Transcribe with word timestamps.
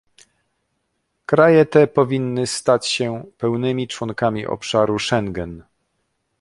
Kraje 1.25 1.65
te 1.65 1.87
powinny 1.87 2.47
stać 2.47 2.87
się 2.87 3.23
pełnymi 3.37 3.87
członkami 3.87 4.45
obszaru 4.47 4.99
Schengen 4.99 5.63